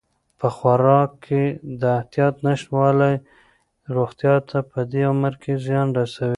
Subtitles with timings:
[0.39, 1.43] په خوراک کې
[1.81, 3.15] د احتیاط نشتوالی
[3.95, 6.29] روغتیا ته په دې عمر کې زیان رسوي.